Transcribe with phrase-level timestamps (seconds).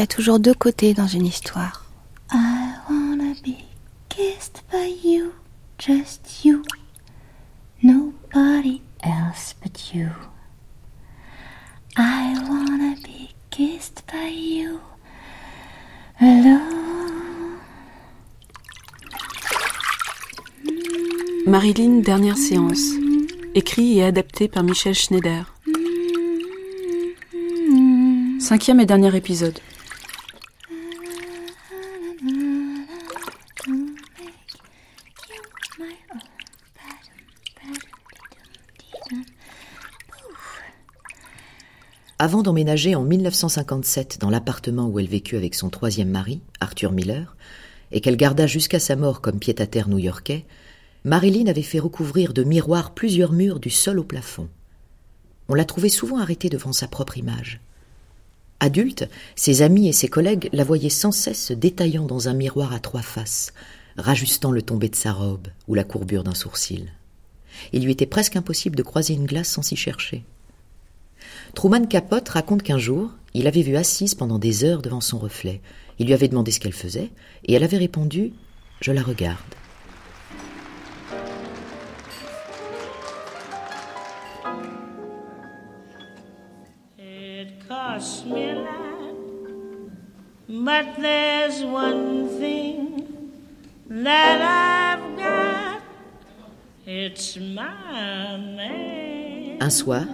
[0.00, 1.84] y a toujours deux côtés dans une histoire.
[2.32, 3.56] I wanna be
[4.08, 5.34] kissed by you,
[5.78, 6.62] just you.
[7.82, 10.08] Nobody else but you.
[11.98, 14.80] I wanna be kissed by you
[16.18, 17.58] alone.
[21.46, 22.92] Marilyn, dernière séance.
[23.54, 25.54] Écrit et adapté par Michel Schneider.
[28.38, 29.58] Cinquième et dernier épisode.
[42.22, 47.34] Avant d'emménager en 1957 dans l'appartement où elle vécut avec son troisième mari, Arthur Miller,
[47.92, 50.44] et qu'elle garda jusqu'à sa mort comme pied-à-terre new-yorkais,
[51.04, 54.50] Marilyn avait fait recouvrir de miroirs plusieurs murs du sol au plafond.
[55.48, 57.62] On la trouvait souvent arrêtée devant sa propre image.
[58.60, 62.80] Adulte, ses amis et ses collègues la voyaient sans cesse détaillant dans un miroir à
[62.80, 63.54] trois faces,
[63.96, 66.92] rajustant le tombé de sa robe ou la courbure d'un sourcil.
[67.72, 70.22] Il lui était presque impossible de croiser une glace sans s'y chercher.
[71.54, 75.60] Truman Capote raconte qu'un jour, il avait vu assise pendant des heures devant son reflet.
[75.98, 77.10] Il lui avait demandé ce qu'elle faisait,
[77.44, 78.32] et elle avait répondu
[78.80, 79.36] Je la regarde.
[86.98, 89.90] It costs me a lot,
[90.48, 93.04] but there's one thing
[93.90, 95.82] that I've got.
[96.86, 99.58] It's my name.
[99.60, 100.04] Un soir,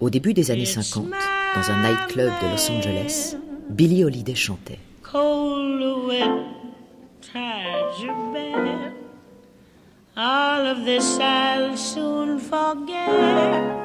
[0.00, 3.36] au début des années 50, dans un nightclub de Los Angeles,
[3.70, 4.78] Billie Holiday chantait.
[5.02, 6.24] Cold wet
[7.20, 8.92] tides your bed.
[10.16, 13.76] All of this I'll soon forget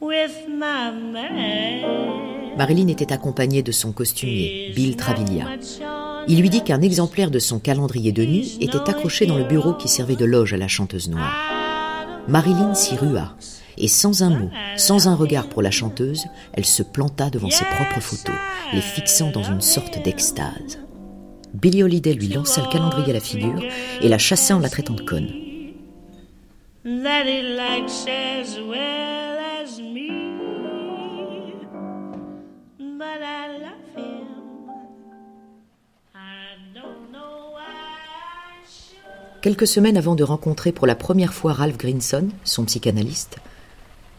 [0.00, 2.56] with my man.
[2.56, 5.46] Marilyn était accompagnée de son costumier, Bill Travaglia.
[6.28, 9.74] Il lui dit qu'un exemplaire de son calendrier de nuit était accroché dans le bureau
[9.74, 11.34] qui servait de loge à la chanteuse noire.
[12.28, 13.34] Marilyn s'y rua,
[13.78, 17.64] et sans un mot, sans un regard pour la chanteuse, elle se planta devant ses
[17.64, 18.34] propres photos,
[18.72, 20.78] les fixant dans une sorte d'extase.
[21.54, 23.62] Billie Holiday lui lança le calendrier à la figure
[24.00, 25.28] et la chassa en la traitant de conne.
[39.42, 43.38] Quelques semaines avant de rencontrer pour la première fois Ralph Grinson, son psychanalyste,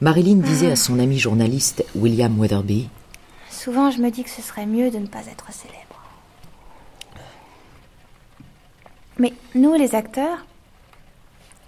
[0.02, 2.90] Marilyn disait à son ami journaliste William Weatherby
[3.50, 5.80] Souvent, je me dis que ce serait mieux de ne pas être célèbre.
[9.18, 10.46] Mais nous, les acteurs,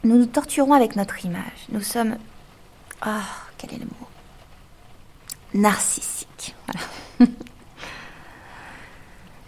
[0.03, 1.68] nous nous torturons avec notre image.
[1.69, 2.18] Nous sommes.
[3.02, 3.24] Ah,
[3.58, 4.08] quel est le mot?
[5.53, 6.56] Narcissiques.
[6.68, 7.31] Voilà.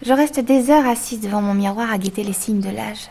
[0.02, 3.10] je reste des heures assise devant mon miroir à guetter les signes de l'âge.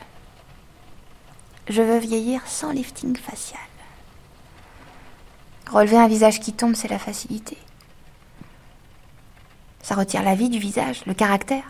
[1.69, 3.59] Je veux vieillir sans lifting facial.
[5.69, 7.57] Relever un visage qui tombe, c'est la facilité.
[9.81, 11.63] Ça retire la vie du visage, le caractère.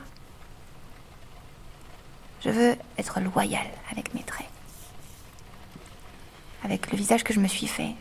[2.44, 4.47] Je veux être loyale avec mes traits.
[6.63, 7.96] Avec le visage que je me suis fait.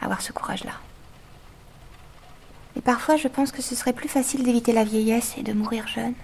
[0.00, 0.74] Avoir ce courage-là.
[2.76, 5.86] Et parfois, je pense que ce serait plus facile d'éviter la vieillesse et de mourir
[5.86, 6.14] jeune.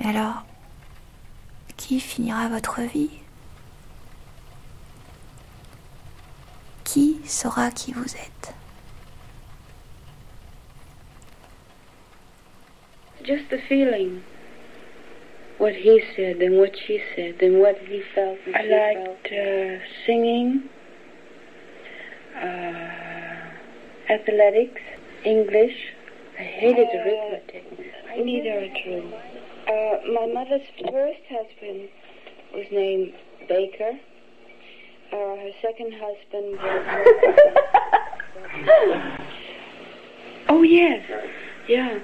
[0.00, 0.44] Mais alors,
[1.80, 3.10] qui finira votre vie
[6.84, 8.54] Qui saura qui vous êtes
[13.24, 14.22] just the feeling.
[15.58, 18.38] What he said and what she said and what he felt.
[18.46, 19.40] And I she liked felt.
[19.40, 20.62] uh, singing,
[22.34, 24.80] uh, athletics,
[25.24, 25.76] English.
[26.38, 27.64] I hated Uh, arithmetic.
[28.24, 29.12] Neither are true.
[29.70, 31.88] Uh, my mother's first husband
[32.52, 33.12] was named
[33.48, 33.92] Baker.
[35.12, 36.82] Uh, her second husband was.
[40.48, 41.08] oh, yes.
[41.68, 42.00] Yeah.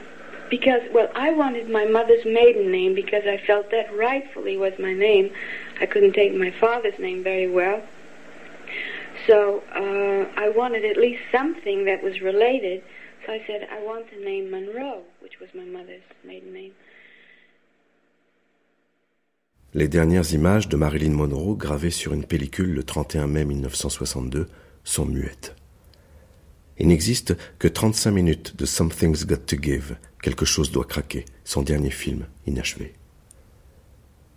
[0.48, 4.94] Because, well, I wanted my mother's maiden name because I felt that rightfully was my
[4.94, 5.32] name.
[5.80, 7.82] I couldn't take my father's name very well.
[9.26, 12.84] So uh, I wanted at least something that was related.
[13.26, 16.72] So I said, I want the name Monroe, which was my mother's maiden name.
[19.76, 24.46] Les dernières images de Marilyn Monroe gravées sur une pellicule le 31 mai 1962
[24.84, 25.55] sont muettes.
[26.78, 31.61] Il n'existe que 35 minutes de Something's Got to Give, quelque chose doit craquer, son
[31.61, 32.94] dernier film, inachevé.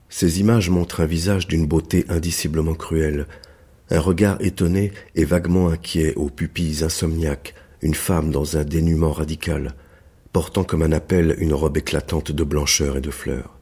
[0.10, 3.26] Ces images montrent un visage d'une beauté indiciblement cruelle,
[3.92, 9.74] un regard étonné et vaguement inquiet aux pupilles insomniaques, une femme dans un dénuement radical,
[10.34, 13.59] portant comme un appel une robe éclatante de blancheur et de fleurs.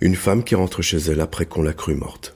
[0.00, 2.34] Une femme qui rentre chez elle après qu'on l'a crue morte.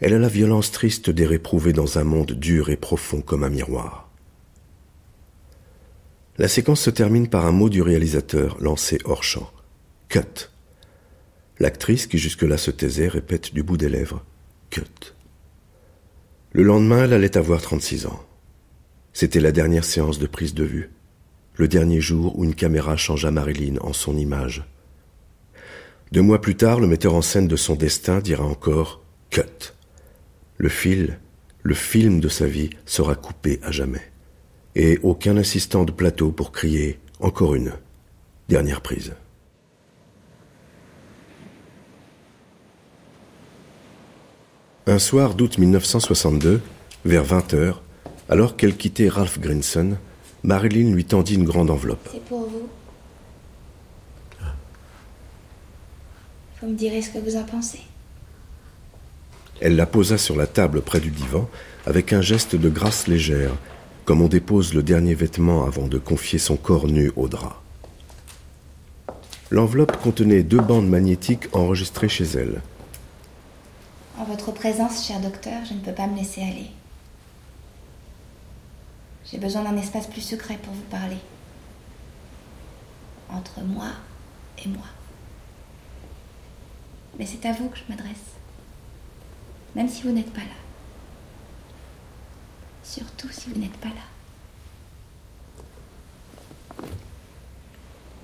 [0.00, 3.50] Elle a la violence triste des réprouvés dans un monde dur et profond comme un
[3.50, 4.10] miroir.
[6.38, 9.52] La séquence se termine par un mot du réalisateur lancé hors champ.
[10.08, 10.50] Cut.
[11.60, 14.24] L'actrice, qui jusque-là se taisait, répète du bout des lèvres
[14.70, 15.14] Cut.
[16.52, 18.24] Le lendemain, elle allait avoir 36 ans.
[19.12, 20.90] C'était la dernière séance de prise de vue,
[21.54, 24.64] le dernier jour où une caméra changea Marilyn en son image.
[26.12, 29.74] Deux mois plus tard, le metteur en scène de son destin dira encore Cut.
[30.56, 31.20] Le fil,
[31.62, 34.02] le film de sa vie sera coupé à jamais.
[34.74, 37.72] Et aucun assistant de plateau pour crier encore une
[38.48, 39.14] dernière prise.
[44.88, 46.60] Un soir d'août 1962,
[47.04, 47.82] vers 20 heures,
[48.28, 49.96] alors qu'elle quittait Ralph Grinson,
[50.42, 52.08] Marilyn lui tendit une grande enveloppe.
[56.60, 57.80] Vous me direz ce que vous en pensez.
[59.60, 61.48] Elle la posa sur la table près du divan
[61.86, 63.52] avec un geste de grâce légère,
[64.04, 67.60] comme on dépose le dernier vêtement avant de confier son corps nu au drap.
[69.50, 72.60] L'enveloppe contenait deux bandes magnétiques enregistrées chez elle.
[74.18, 76.70] En votre présence, cher docteur, je ne peux pas me laisser aller.
[79.30, 81.18] J'ai besoin d'un espace plus secret pour vous parler.
[83.30, 83.88] Entre moi
[84.64, 84.84] et moi.
[87.18, 88.36] Mais c'est à vous que je m'adresse.
[89.74, 90.46] Même si vous n'êtes pas là.
[92.82, 93.94] Surtout si vous n'êtes pas là.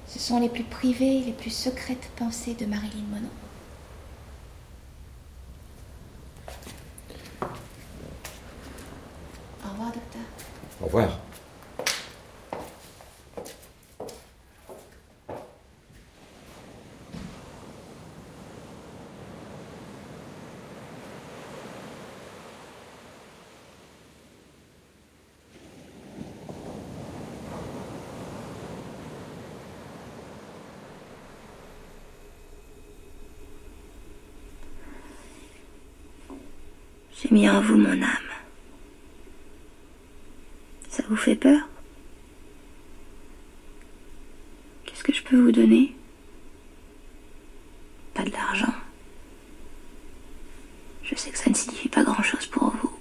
[0.08, 3.28] Ce sont les plus privées les plus secrètes pensées de Marilyn Monroe.
[9.64, 10.22] Au revoir, docteur.
[10.80, 11.18] Au revoir.
[37.18, 38.30] J'ai mis en vous mon âme.
[40.88, 41.68] Ça vous fait peur
[44.86, 45.94] Qu'est-ce que je peux vous donner
[48.14, 48.72] Pas de l'argent.
[51.02, 52.92] Je sais que ça ne signifie pas grand-chose pour vous.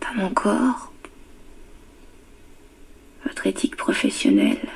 [0.00, 0.92] Pas mon corps.
[3.26, 4.68] Votre éthique professionnelle.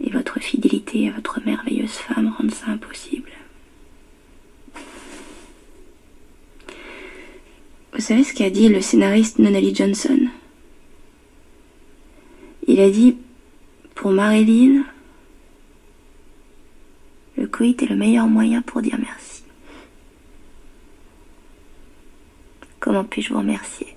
[0.00, 3.30] Et votre fidélité à votre merveilleuse femme rendent ça impossible.
[7.94, 10.28] Vous savez ce dit le scénariste Nonali Johnson
[12.66, 13.16] Il a dit
[13.94, 14.84] Pour Marilyn,
[17.36, 19.42] le coït est le meilleur moyen pour dire merci.
[22.80, 23.96] Comment puis-je vous remercier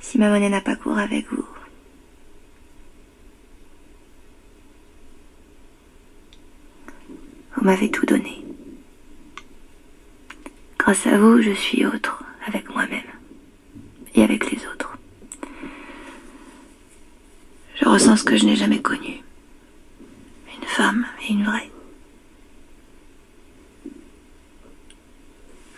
[0.00, 1.44] si ma monnaie n'a pas cours avec vous?
[7.56, 8.44] Vous m'avez tout donné.
[10.78, 13.00] Grâce à vous, je suis autre avec moi-même
[14.14, 14.96] et avec les autres.
[17.98, 19.22] Ce que je n'ai jamais connu.
[20.54, 21.70] Une femme et une vraie.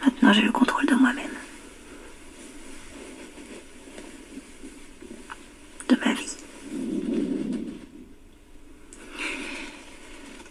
[0.05, 1.31] Maintenant, j'ai le contrôle de moi-même.
[5.89, 6.37] De ma vie.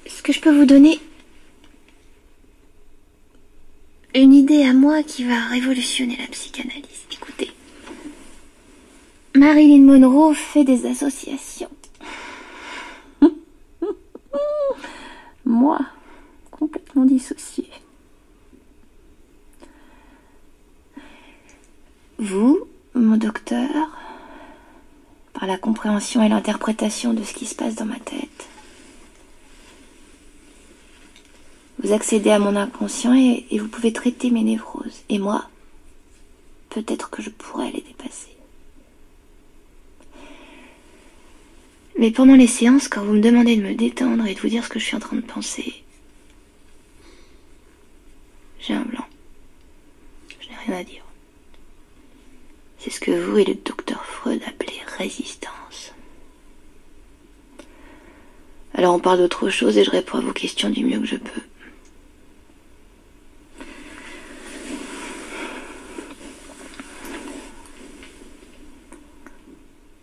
[0.05, 0.99] Est-ce que je peux vous donner
[4.15, 7.05] une idée à moi qui va révolutionner la psychanalyse?
[7.11, 7.51] Écoutez.
[9.37, 11.69] Marilyn Monroe fait des associations.
[15.45, 15.79] moi,
[16.49, 17.69] complètement dissociée.
[22.17, 23.69] Vous, mon docteur,
[25.33, 25.57] par la
[26.15, 28.47] et l'interprétation de ce qui se passe dans ma tête,
[31.79, 35.03] Vous accédez à mon inconscient et, et, vous pouvez traiter mes névroses.
[35.09, 35.47] Et moi,
[36.69, 38.35] peut-être que je pourrais les dépasser.
[41.99, 44.63] Mais pendant les séances, quand vous me demandez de me détendre et de vous dire
[44.63, 45.83] ce que je suis en train de penser,
[48.59, 49.05] j'ai un blanc.
[50.39, 51.01] Je n'ai
[52.79, 55.36] C'est ce que vous et le docteur Freud appelez résistance.
[58.77, 61.15] Alors on parle d'autre chose et je réponds à vos questions du mieux que je
[61.15, 61.41] peux.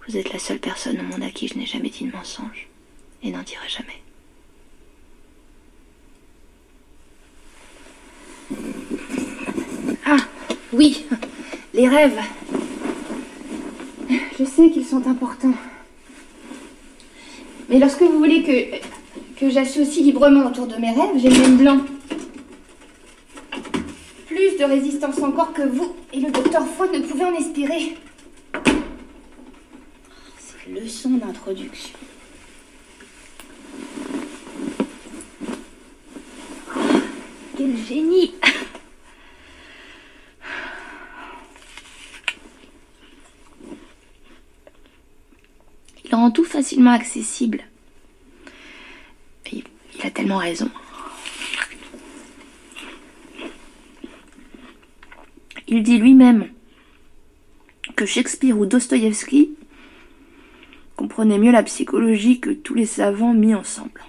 [0.09, 2.69] Vous êtes la seule personne au monde à qui je n'ai jamais dit de mensonge
[3.23, 4.03] et n'en dirai jamais.
[10.05, 10.17] Ah,
[10.73, 11.07] oui,
[11.75, 12.21] les rêves.
[14.37, 15.55] Je sais qu'ils sont importants.
[17.75, 21.81] Mais lorsque vous voulez que, que j'associe librement autour de mes rêves, j'ai même blanc.
[24.29, 27.97] Plus de résistance encore que vous et le docteur Freud ne pouvaient en espérer.
[30.39, 31.99] Ces leçons d'introduction.
[37.59, 38.35] Quel génie
[46.05, 47.65] Il rend tout facilement accessible.
[49.53, 49.65] Il
[50.05, 50.71] a tellement raison.
[55.67, 56.51] Il dit lui-même
[57.97, 59.51] que Shakespeare ou Dostoïevski
[60.95, 64.01] comprenaient mieux la psychologie que tous les savants mis ensemble.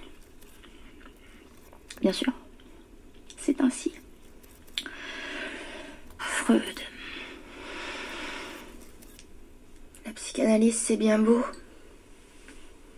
[2.02, 2.32] Bien sûr,
[3.38, 3.92] c'est ainsi.
[6.20, 6.80] Freud.
[10.06, 11.44] La psychanalyse, c'est bien beau.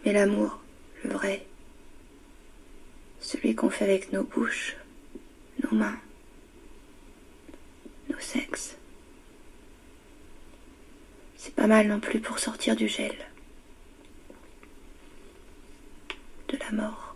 [0.05, 0.59] Mais l'amour,
[1.03, 1.45] le vrai,
[3.19, 4.77] celui qu'on fait avec nos bouches,
[5.63, 5.99] nos mains,
[8.09, 8.77] nos sexes,
[11.35, 13.15] c'est pas mal non plus pour sortir du gel,
[16.49, 17.15] de la mort.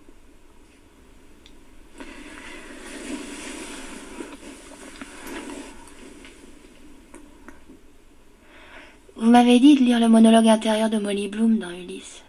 [9.16, 12.24] Vous m'avez dit de lire le monologue intérieur de Molly Bloom dans Ulysse.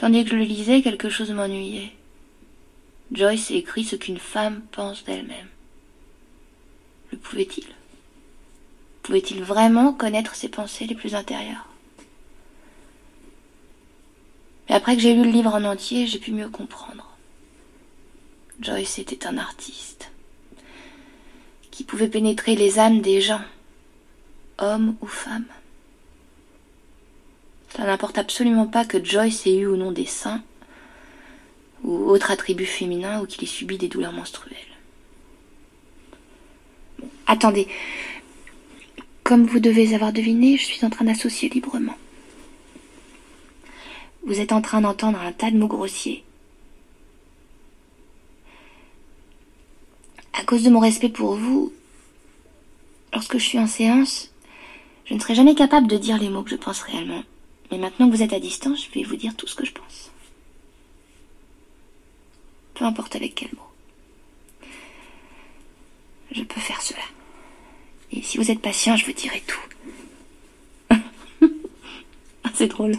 [0.00, 1.92] Tandis que je le lisais, quelque chose m'ennuyait.
[3.12, 5.48] Joyce écrit ce qu'une femme pense d'elle-même.
[7.12, 7.66] Le pouvait-il?
[9.02, 11.66] Pouvait-il vraiment connaître ses pensées les plus intérieures?
[14.70, 17.14] Mais après que j'ai lu le livre en entier, j'ai pu mieux comprendre.
[18.58, 20.10] Joyce était un artiste
[21.70, 23.44] qui pouvait pénétrer les âmes des gens,
[24.56, 25.44] hommes ou femmes.
[27.76, 30.42] Ça n'importe absolument pas que Joyce ait eu ou non des seins,
[31.82, 34.56] ou autre attribut féminin, ou qu'il ait subi des douleurs menstruelles.
[37.26, 37.68] Attendez.
[39.22, 41.96] Comme vous devez avoir deviné, je suis en train d'associer librement.
[44.24, 46.24] Vous êtes en train d'entendre un tas de mots grossiers.
[50.32, 51.72] À cause de mon respect pour vous,
[53.12, 54.32] lorsque je suis en séance,
[55.04, 57.22] je ne serai jamais capable de dire les mots que je pense réellement.
[57.70, 59.72] Mais maintenant que vous êtes à distance, je vais vous dire tout ce que je
[59.72, 60.10] pense.
[62.74, 64.68] Peu importe avec quel mot.
[66.32, 67.02] Je peux faire cela.
[68.12, 70.96] Et si vous êtes patient, je vous dirai tout.
[72.54, 72.94] c'est drôle.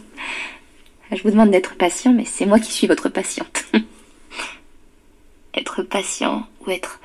[1.11, 3.65] Je vous demande d'être patient, mais c'est moi qui suis votre patiente.
[5.53, 6.99] être patient ou être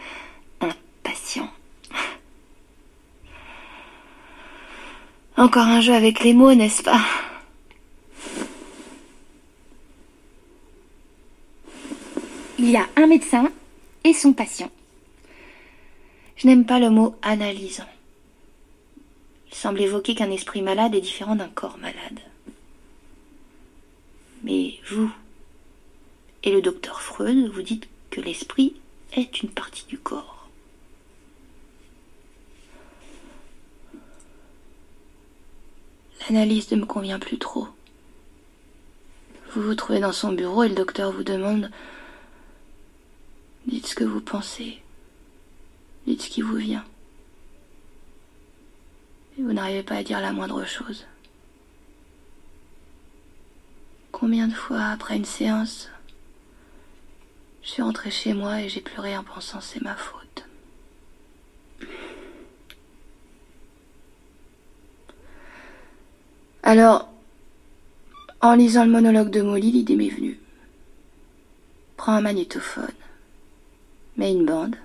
[0.60, 1.50] impatient.
[5.36, 7.00] Encore un jeu avec les mots, n'est-ce pas?
[12.66, 13.48] Il y a un médecin
[14.02, 14.72] et son patient.
[16.34, 17.86] Je n'aime pas le mot analysant.
[19.48, 22.18] Il semble évoquer qu'un esprit malade est différent d'un corps malade.
[24.42, 25.08] Mais vous
[26.42, 28.74] et le docteur Freud, vous dites que l'esprit
[29.12, 30.48] est une partie du corps.
[36.28, 37.68] L'analyse ne me convient plus trop.
[39.54, 41.70] Vous vous trouvez dans son bureau et le docteur vous demande
[43.66, 44.80] Dites ce que vous pensez.
[46.06, 46.84] Dites ce qui vous vient.
[49.38, 51.06] Et vous n'arrivez pas à dire la moindre chose.
[54.12, 55.90] Combien de fois après une séance,
[57.62, 60.46] je suis rentrée chez moi et j'ai pleuré en pensant c'est ma faute.
[66.62, 67.08] Alors,
[68.40, 70.40] en lisant le monologue de Molly, l'idée m'est venue.
[71.96, 72.94] Prends un magnétophone,
[74.16, 74.76] mets une bande,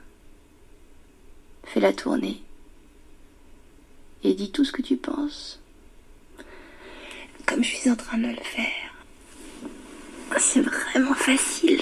[1.64, 2.42] fais la tournée
[4.24, 5.60] et dis tout ce que tu penses.
[7.46, 8.94] Comme je suis en train de le faire.
[10.38, 11.82] C'est vraiment facile.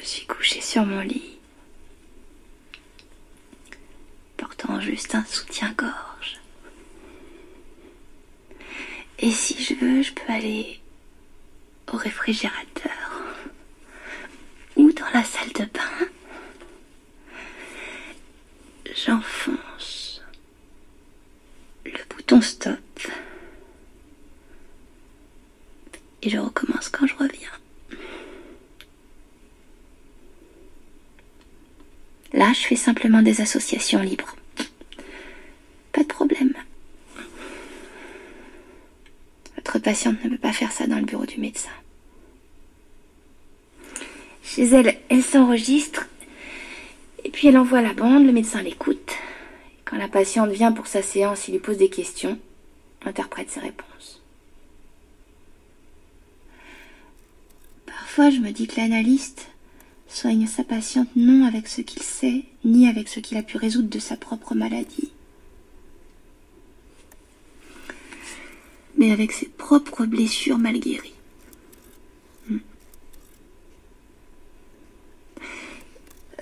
[0.00, 1.34] Je suis couchée sur mon lit.
[4.84, 6.40] juste un soutien-gorge.
[9.18, 10.80] Et si je veux, je peux aller
[11.92, 13.03] au réfrigérateur
[15.14, 16.08] la salle de bain.
[18.94, 20.20] J'enfonce
[21.84, 22.78] le bouton stop
[26.22, 27.48] et je recommence quand je reviens.
[32.32, 34.34] Là, je fais simplement des associations libres.
[35.92, 36.54] Pas de problème.
[39.54, 41.70] Votre patiente ne peut pas faire ça dans le bureau du médecin.
[44.54, 46.06] Chez elle, elle s'enregistre
[47.24, 49.14] et puis elle envoie la bande, le médecin l'écoute.
[49.84, 52.38] Quand la patiente vient pour sa séance, il lui pose des questions,
[53.04, 54.22] interprète ses réponses.
[57.84, 59.48] Parfois, je me dis que l'analyste
[60.06, 63.88] soigne sa patiente non avec ce qu'il sait, ni avec ce qu'il a pu résoudre
[63.88, 65.10] de sa propre maladie,
[68.96, 71.13] mais avec ses propres blessures mal guéries.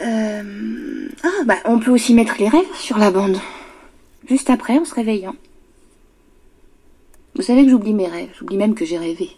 [0.02, 3.38] Euh, Ah, bah, on peut aussi mettre les rêves sur la bande.
[4.28, 5.36] Juste après, en se réveillant.
[7.34, 9.30] Vous savez que j'oublie mes rêves, j'oublie même que j'ai rêvé.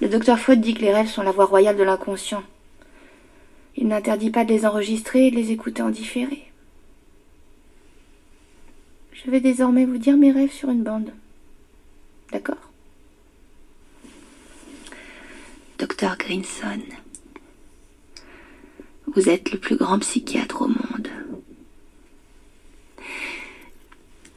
[0.00, 2.42] Le docteur Fouette dit que les rêves sont la voie royale de l'inconscient.
[3.76, 6.44] Il n'interdit pas de les enregistrer et de les écouter en différé.
[9.12, 11.12] Je vais désormais vous dire mes rêves sur une bande.
[12.30, 12.70] D'accord?
[15.78, 16.82] Docteur Grinson,
[19.14, 21.08] vous êtes le plus grand psychiatre au monde.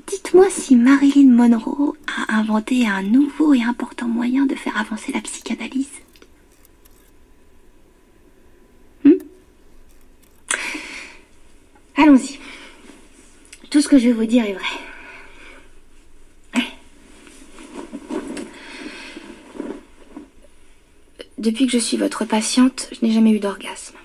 [0.06, 5.22] Dites-moi si Marilyn Monroe a inventé un nouveau et important moyen de faire avancer la
[5.22, 5.90] psychanalyse.
[9.04, 9.14] Hmm?
[11.96, 12.40] Allons-y.
[13.70, 14.64] Tout ce que je vais vous dire est vrai.
[21.38, 23.96] Depuis que je suis votre patiente, je n'ai jamais eu d'orgasme.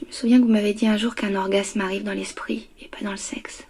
[0.00, 2.88] Je me souviens que vous m'avez dit un jour qu'un orgasme arrive dans l'esprit et
[2.88, 3.64] pas dans le sexe.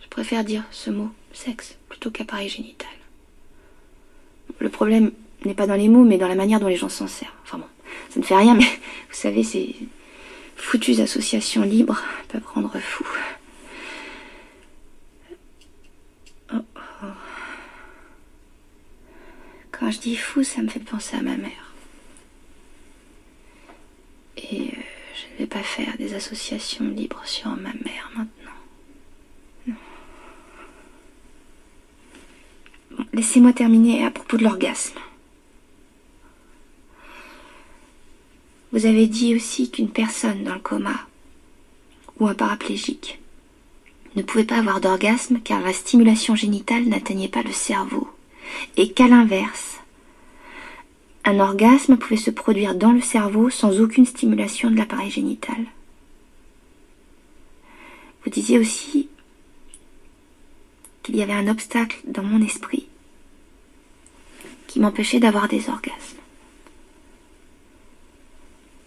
[0.00, 2.88] Je préfère dire ce mot, sexe, plutôt qu'appareil génital.
[4.60, 5.10] Le problème
[5.44, 7.32] n'est pas dans les mots, mais dans la manière dont les gens s'en servent.
[7.42, 7.66] Enfin bon,
[8.10, 8.64] ça ne fait rien, mais
[9.08, 9.74] vous savez, ces
[10.56, 13.06] foutues associations libres peuvent rendre fou.
[16.54, 17.06] Oh, oh.
[19.72, 21.66] Quand je dis fou, ça me fait penser à ma mère.
[24.36, 24.80] Et euh,
[25.36, 29.76] je ne vais pas faire des associations libres sur ma mère maintenant.
[33.12, 34.98] Laissez-moi terminer à propos de l'orgasme.
[38.72, 41.06] Vous avez dit aussi qu'une personne dans le coma
[42.18, 43.20] ou un paraplégique
[44.14, 48.08] ne pouvait pas avoir d'orgasme car la stimulation génitale n'atteignait pas le cerveau
[48.78, 49.80] et qu'à l'inverse,
[51.26, 55.66] un orgasme pouvait se produire dans le cerveau sans aucune stimulation de l'appareil génital.
[58.22, 59.08] Vous disiez aussi
[61.02, 62.86] qu'il y avait un obstacle dans mon esprit
[64.68, 66.18] qui m'empêchait d'avoir des orgasmes.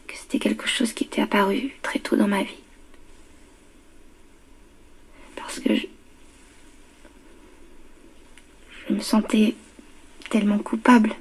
[0.08, 2.64] Que c'était quelque chose qui était apparu très tôt dans ma vie.
[5.36, 5.88] Parce que je,
[8.88, 9.56] je me sentais
[10.30, 11.16] tellement coupable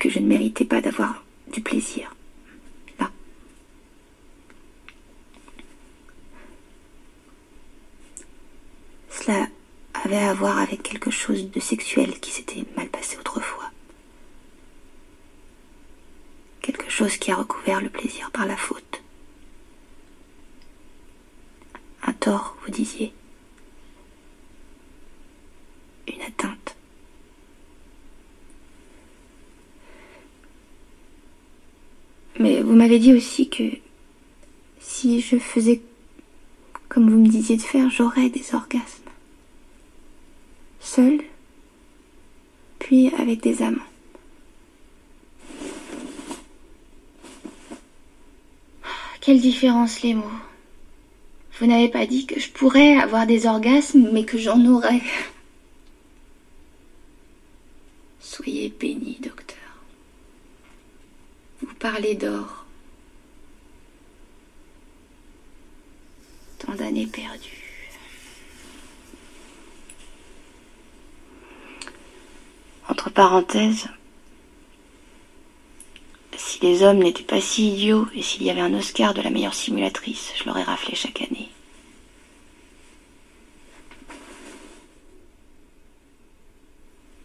[0.00, 2.12] que je ne méritais pas d'avoir du plaisir.
[2.98, 3.10] Là.
[9.10, 9.46] Cela
[9.92, 13.70] avait à voir avec quelque chose de sexuel qui s'était mal passé autrefois.
[16.62, 19.02] Quelque chose qui a recouvert le plaisir par la faute.
[22.02, 23.12] Un tort, vous disiez.
[26.08, 26.76] Une atteinte.
[32.40, 33.64] Mais vous m'avez dit aussi que
[34.78, 35.80] si je faisais
[36.88, 39.10] comme vous me disiez de faire, j'aurais des orgasmes.
[40.78, 41.20] Seul,
[42.78, 43.80] puis avec des amants.
[49.20, 50.38] Quelle différence les mots.
[51.58, 55.02] Vous n'avez pas dit que je pourrais avoir des orgasmes, mais que j'en aurais.
[58.20, 59.58] Soyez béni, docteur.
[61.62, 62.59] Vous parlez d'or.
[66.60, 67.64] Tant d'années perdues.
[72.88, 73.88] Entre parenthèses,
[76.40, 79.30] Si les hommes n'étaient pas si idiots et s'il y avait un Oscar de la
[79.30, 81.50] meilleure simulatrice, je l'aurais raflé chaque année.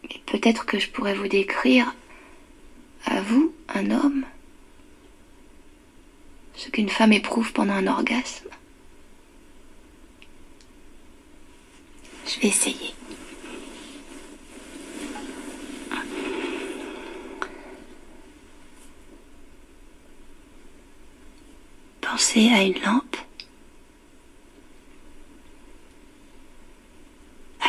[0.09, 1.95] Et peut-être que je pourrais vous décrire,
[3.05, 4.25] à vous, un homme,
[6.55, 8.44] ce qu'une femme éprouve pendant un orgasme.
[12.27, 12.93] Je vais essayer.
[22.01, 23.17] Pensez à une lampe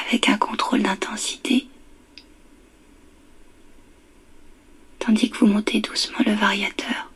[0.06, 1.66] avec un contrôle d'intensité,
[5.00, 7.10] tandis que vous montez doucement le variateur.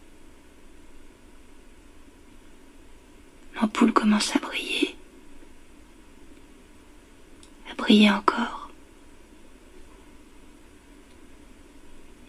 [3.60, 4.89] L'ampoule commence à briller,
[7.80, 8.70] à briller encore.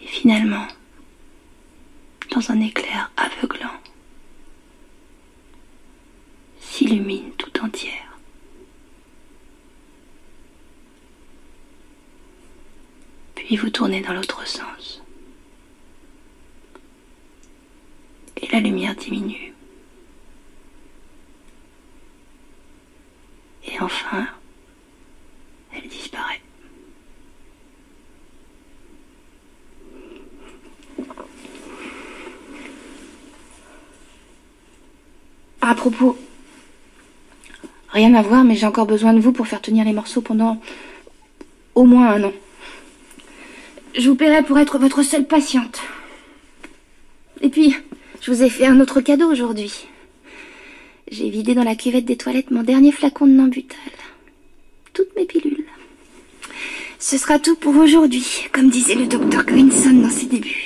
[0.01, 0.67] Et finalement,
[2.31, 3.79] dans un éclair aveuglant,
[6.59, 8.17] s'illumine tout entière.
[13.35, 15.01] Puis vous tournez dans l'autre sens.
[18.37, 19.53] Et la lumière diminue.
[23.65, 24.27] Et enfin,
[25.73, 26.41] elle disparaît.
[35.61, 36.17] À propos,
[37.89, 40.59] rien à voir, mais j'ai encore besoin de vous pour faire tenir les morceaux pendant
[41.75, 42.33] au moins un an.
[43.95, 45.81] Je vous paierai pour être votre seule patiente.
[47.41, 47.75] Et puis,
[48.21, 49.87] je vous ai fait un autre cadeau aujourd'hui.
[51.11, 53.77] J'ai vidé dans la cuvette des toilettes mon dernier flacon de Nambutal.
[54.93, 55.65] Toutes mes pilules.
[56.99, 60.65] Ce sera tout pour aujourd'hui, comme disait le docteur Grinson dans ses débuts.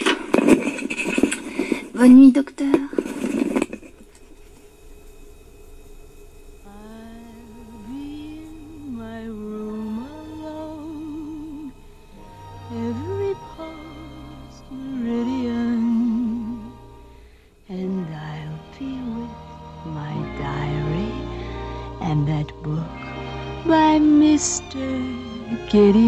[1.93, 2.84] Bonne nuit, docteur.
[25.75, 26.04] querido.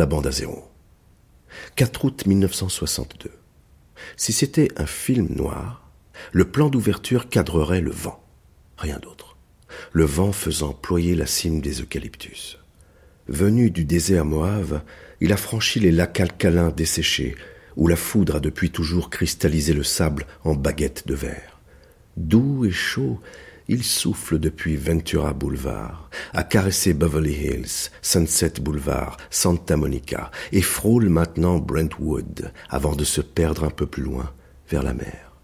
[0.00, 0.64] La bande à zéro.
[1.76, 3.30] 4 août 1962.
[4.16, 5.90] Si c'était un film noir,
[6.32, 8.24] le plan d'ouverture cadrerait le vent.
[8.78, 9.36] Rien d'autre.
[9.92, 12.58] Le vent faisant ployer la cime des eucalyptus.
[13.28, 14.80] Venu du désert Moave,
[15.20, 17.36] il a franchi les lacs alcalins desséchés,
[17.76, 21.60] où la foudre a depuis toujours cristallisé le sable en baguettes de verre.
[22.16, 23.20] Doux et chaud,
[23.70, 31.08] il souffle depuis Ventura Boulevard, a caressé Beverly Hills, Sunset Boulevard, Santa Monica, et frôle
[31.08, 34.32] maintenant Brentwood, avant de se perdre un peu plus loin,
[34.68, 35.36] vers la mer.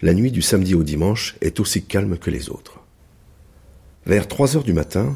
[0.00, 2.80] La nuit du samedi au dimanche est aussi calme que les autres.
[4.06, 5.14] Vers trois heures du matin,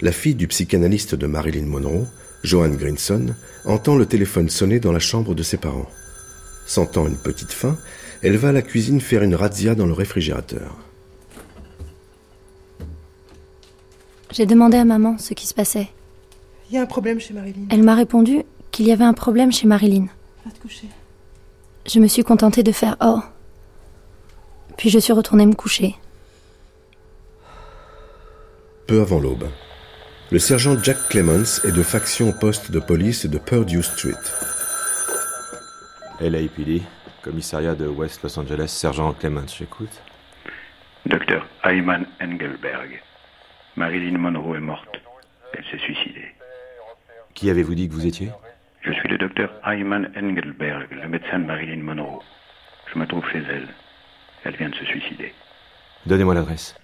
[0.00, 2.08] la fille du psychanalyste de Marilyn Monroe,
[2.42, 5.88] Joanne Grinson, entend le téléphone sonner dans la chambre de ses parents.
[6.66, 7.78] Sentant une petite faim,
[8.22, 10.87] elle va à la cuisine faire une razzia dans le réfrigérateur.
[14.30, 15.88] J'ai demandé à maman ce qui se passait.
[16.70, 17.66] Il y a un problème chez Marilyn.
[17.70, 20.06] Elle m'a répondu qu'il y avait un problème chez Marilyn.
[20.44, 20.88] Va te coucher.
[21.86, 23.20] Je me suis contentée de faire oh.
[24.76, 25.96] Puis je suis retournée me coucher.
[28.88, 29.48] peu avant l'aube.
[30.32, 34.14] Le sergent Jack Clements est de faction au poste de police de Purdue Street.
[36.20, 36.82] LAPD,
[37.22, 40.02] commissariat de West Los Angeles, sergent Clements, j'écoute.
[41.04, 43.02] Docteur Ayman Engelberg.
[43.78, 45.00] Marilyn Monroe est morte.
[45.52, 46.34] Elle s'est suicidée.
[47.34, 48.28] Qui avez-vous dit que vous étiez?
[48.82, 52.20] Je suis le docteur Ayman Engelberg, le médecin de Marilyn Monroe.
[52.92, 53.68] Je me trouve chez elle.
[54.42, 55.32] Elle vient de se suicider.
[56.06, 56.74] Donnez-moi l'adresse.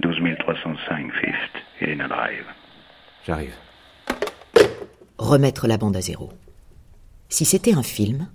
[0.00, 2.46] 12305 Fifth, Helena Drive.
[3.24, 3.54] J'arrive.
[5.18, 6.32] Remettre la bande à zéro.
[7.28, 8.26] Si c'était un film,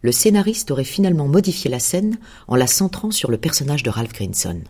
[0.00, 2.16] le scénariste aurait finalement modifié la scène
[2.48, 4.62] en la centrant sur le personnage de Ralph Grinson.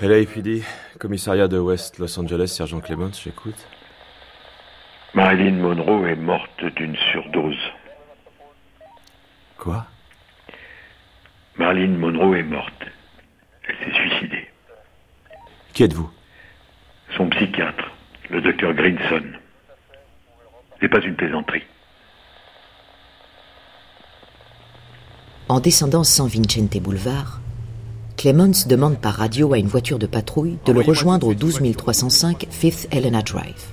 [0.00, 0.62] LAPD,
[0.98, 3.66] commissariat de West Los Angeles, sergent Clements, j'écoute.
[5.12, 7.58] Marilyn Monroe est morte d'une surdose.
[9.58, 9.84] Quoi?
[11.58, 12.82] Marilyn Monroe est morte.
[13.68, 14.48] Elle s'est suicidée.
[15.74, 16.10] Qui êtes-vous?
[17.16, 17.90] Son psychiatre,
[18.30, 19.24] le docteur Grinson.
[20.80, 21.64] C'est pas une plaisanterie.
[25.50, 27.40] En descendant San Vicente Boulevard,
[28.20, 32.86] Clemens demande par radio à une voiture de patrouille de le rejoindre au 12305 Fifth
[32.90, 33.64] Helena Drive.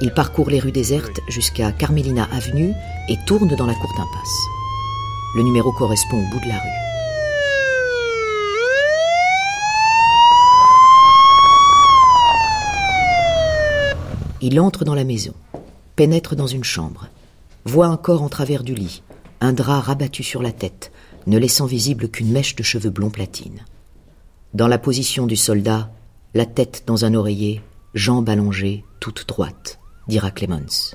[0.00, 2.72] Il parcourt les rues désertes jusqu'à Carmelina Avenue
[3.08, 4.46] et tourne dans la cour d'impasse.
[5.34, 6.68] Le numéro correspond au bout de la rue.
[14.40, 15.34] Il entre dans la maison,
[15.96, 17.08] pénètre dans une chambre,
[17.64, 19.02] voit un corps en travers du lit,
[19.40, 20.92] un drap rabattu sur la tête,
[21.26, 23.64] ne laissant visible qu'une mèche de cheveux blonds platine.
[24.52, 25.90] Dans la position du soldat,
[26.34, 27.62] la tête dans un oreiller,
[27.94, 30.94] jambes allongées, toute droite, dira Clemens.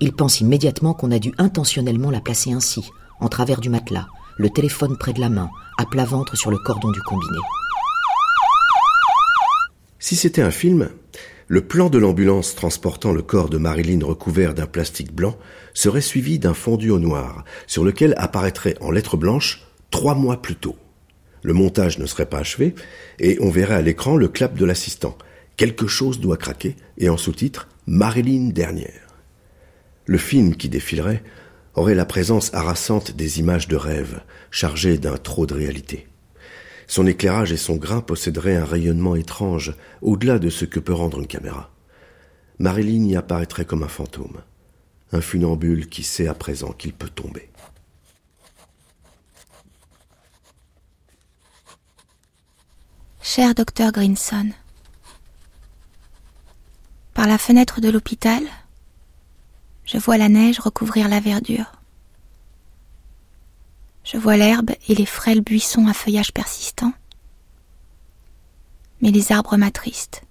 [0.00, 4.50] Il pense immédiatement qu'on a dû intentionnellement la placer ainsi, en travers du matelas, le
[4.50, 7.38] téléphone près de la main, à plat ventre sur le cordon du combiné.
[9.98, 10.90] Si c'était un film,
[11.50, 15.36] le plan de l'ambulance transportant le corps de Marilyn recouvert d'un plastique blanc
[15.74, 20.54] serait suivi d'un fondu au noir, sur lequel apparaîtrait en lettres blanches trois mois plus
[20.54, 20.76] tôt.
[21.42, 22.76] Le montage ne serait pas achevé,
[23.18, 25.18] et on verrait à l'écran le clap de l'assistant.
[25.56, 29.08] Quelque chose doit craquer, et en sous-titre, Marilyn dernière.
[30.06, 31.24] Le film qui défilerait
[31.74, 34.20] aurait la présence harassante des images de rêve,
[34.52, 36.06] chargées d'un trop de réalité.
[36.90, 41.20] Son éclairage et son grain posséderaient un rayonnement étrange, au-delà de ce que peut rendre
[41.20, 41.70] une caméra.
[42.58, 44.40] Marilyn y apparaîtrait comme un fantôme,
[45.12, 47.48] un funambule qui sait à présent qu'il peut tomber.
[53.22, 54.50] Cher docteur Grinson,
[57.14, 58.42] par la fenêtre de l'hôpital,
[59.84, 61.79] je vois la neige recouvrir la verdure.
[64.12, 66.92] Je vois l'herbe et les frêles buissons à feuillage persistant.
[69.00, 70.22] Mais les arbres m'attristent.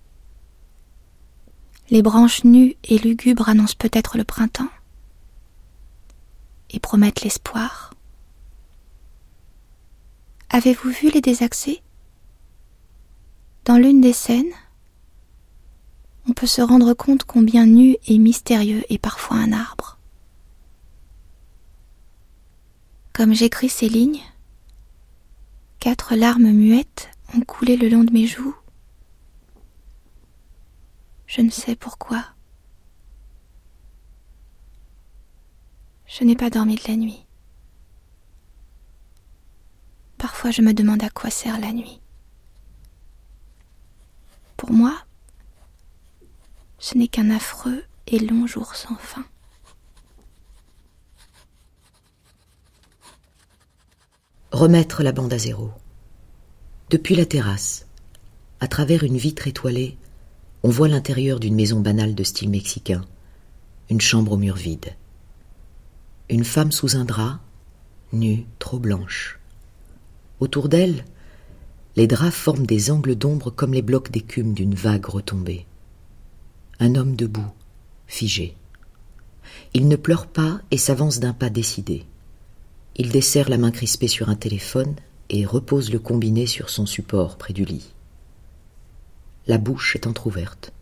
[1.89, 4.67] Les branches nues et lugubres annoncent peut-être le printemps
[6.71, 7.93] et promettent l'espoir.
[10.49, 11.81] Avez-vous vu les désaxés?
[13.63, 14.51] Dans l'une des scènes,
[16.27, 19.98] on peut se rendre compte combien nu et mystérieux est parfois un arbre.
[23.19, 24.21] Comme j'écris ces lignes,
[25.81, 28.55] quatre larmes muettes ont coulé le long de mes joues.
[31.27, 32.25] Je ne sais pourquoi.
[36.07, 37.25] Je n'ai pas dormi de la nuit.
[40.17, 41.99] Parfois je me demande à quoi sert la nuit.
[44.55, 44.97] Pour moi,
[46.77, 49.25] ce n'est qu'un affreux et long jour sans fin.
[54.51, 55.69] Remettre la bande à zéro.
[56.89, 57.85] Depuis la terrasse,
[58.59, 59.95] à travers une vitre étoilée,
[60.63, 63.05] on voit l'intérieur d'une maison banale de style mexicain,
[63.91, 64.95] une chambre aux murs vides.
[66.29, 67.39] Une femme sous un drap,
[68.11, 69.39] nue, trop blanche.
[70.39, 71.05] Autour d'elle,
[71.95, 75.67] les draps forment des angles d'ombre comme les blocs d'écume d'une vague retombée.
[76.79, 77.53] Un homme debout,
[78.07, 78.55] figé.
[79.75, 82.07] Il ne pleure pas et s'avance d'un pas décidé.
[82.99, 84.93] Il desserre la main crispée sur un téléphone
[85.29, 87.93] et repose le combiné sur son support près du lit.
[89.47, 90.73] La bouche est entr'ouverte.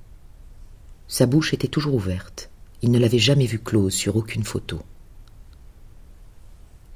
[1.08, 2.50] Sa bouche était toujours ouverte.
[2.82, 4.82] Il ne l'avait jamais vue close sur aucune photo.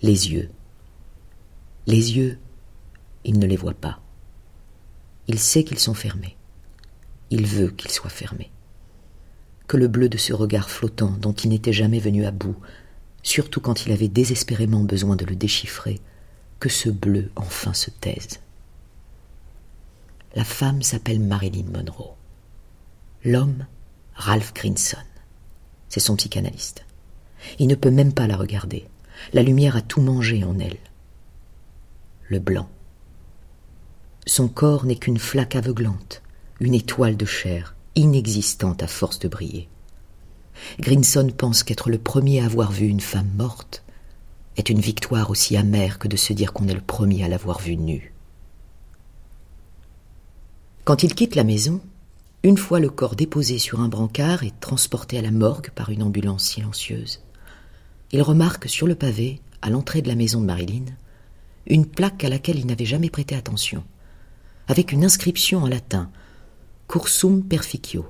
[0.02, 0.50] Les yeux.
[1.86, 2.40] Les yeux,
[3.24, 4.02] il ne les voit pas.
[5.28, 6.36] Il sait qu'ils sont fermés.
[7.30, 8.50] Il veut qu'ils soient fermés.
[9.68, 12.58] Que le bleu de ce regard flottant dont il n'était jamais venu à bout,
[13.24, 16.00] surtout quand il avait désespérément besoin de le déchiffrer,
[16.60, 18.40] que ce bleu enfin se taise.
[20.36, 22.16] La femme s'appelle Marilyn Monroe.
[23.24, 23.66] L'homme,
[24.16, 24.98] Ralph Grinson.
[25.90, 26.86] C'est son psychanalyste.
[27.60, 28.86] Il ne peut même pas la regarder.
[29.34, 30.78] La lumière a tout mangé en elle.
[32.30, 32.70] Le blanc.
[34.26, 36.22] Son corps n'est qu'une flaque aveuglante,
[36.60, 39.68] une étoile de chair, inexistante à force de briller.
[40.80, 43.84] Grinson pense qu'être le premier à avoir vu une femme morte
[44.58, 47.60] est une victoire aussi amère que de se dire qu'on est le premier à l'avoir
[47.60, 48.14] vue nue.
[50.84, 51.80] Quand il quitte la maison,
[52.44, 56.04] une fois le corps déposé sur un brancard et transporté à la morgue par une
[56.04, 57.22] ambulance silencieuse,
[58.12, 60.86] il remarque sur le pavé, à l'entrée de la maison de Marilyn,
[61.68, 63.84] une plaque à laquelle il n'avait jamais prêté attention,
[64.68, 66.10] avec une inscription en latin
[66.88, 68.06] Cursum perficio.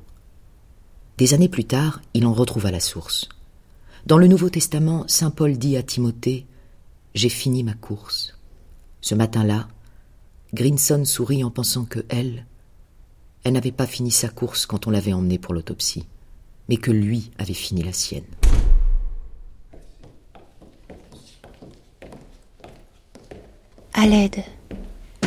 [1.21, 3.29] Des années plus tard, il en retrouva la source.
[4.07, 6.47] Dans le Nouveau Testament, saint Paul dit à Timothée
[7.13, 8.35] J'ai fini ma course.
[9.01, 9.67] Ce matin-là,
[10.51, 12.47] Grinson sourit en pensant que elle,
[13.43, 16.07] elle n'avait pas fini sa course quand on l'avait emmenée pour l'autopsie,
[16.69, 18.23] mais que lui avait fini la sienne.
[23.93, 24.43] À l'aide,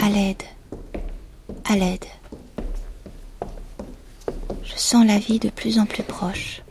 [0.02, 0.42] à l'aide,
[1.64, 2.04] à l'aide.
[5.02, 6.62] La vie de plus en plus proche,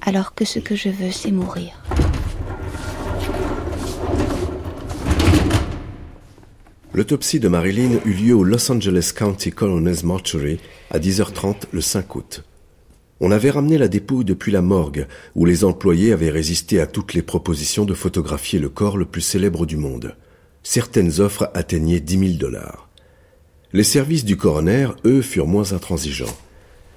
[0.00, 1.82] alors que ce que je veux, c'est mourir.
[6.94, 12.14] L'autopsie de Marilyn eut lieu au Los Angeles County Coroner's Mortuary à 10h30 le 5
[12.14, 12.44] août.
[13.20, 17.14] On avait ramené la dépouille depuis la morgue, où les employés avaient résisté à toutes
[17.14, 20.16] les propositions de photographier le corps le plus célèbre du monde.
[20.62, 22.88] Certaines offres atteignaient 10 000 dollars.
[23.72, 26.36] Les services du coroner, eux, furent moins intransigeants.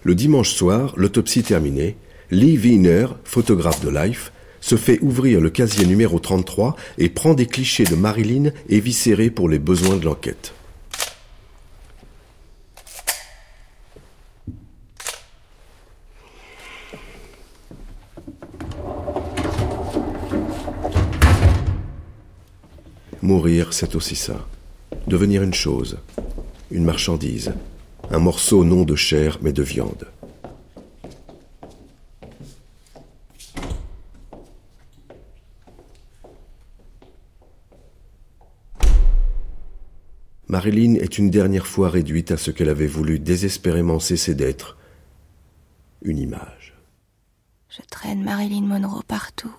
[0.08, 1.98] Le dimanche soir, l'autopsie terminée,
[2.32, 7.46] Lee Wiener, photographe de Life, se fait ouvrir le casier numéro 33 et prend des
[7.46, 10.54] clichés de Marilyn éviscérés pour les besoins de l'enquête.
[23.22, 24.48] Mourir, c'est aussi ça.
[25.06, 25.98] Devenir une chose,
[26.72, 27.52] une marchandise,
[28.10, 30.08] un morceau non de chair mais de viande.
[40.48, 44.78] Marilyn est une dernière fois réduite à ce qu'elle avait voulu désespérément cesser d'être,
[46.02, 46.74] une image.
[47.70, 49.54] Je traîne Marilyn Monroe partout,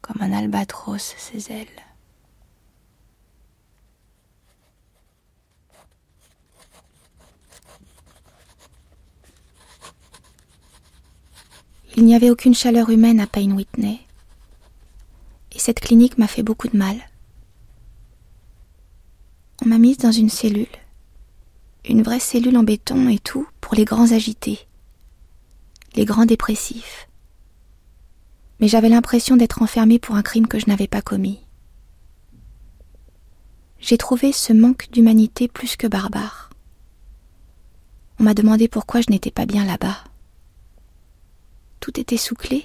[0.00, 1.66] comme un albatros ses ailes.
[12.02, 14.00] Il n'y avait aucune chaleur humaine à Payne Whitney,
[15.52, 16.96] et cette clinique m'a fait beaucoup de mal.
[19.64, 20.66] On m'a mise dans une cellule,
[21.88, 24.66] une vraie cellule en béton et tout pour les grands agités,
[25.94, 27.08] les grands dépressifs.
[28.58, 31.38] Mais j'avais l'impression d'être enfermée pour un crime que je n'avais pas commis.
[33.78, 36.50] J'ai trouvé ce manque d'humanité plus que barbare.
[38.18, 40.02] On m'a demandé pourquoi je n'étais pas bien là-bas.
[41.82, 42.64] Tout était souclé.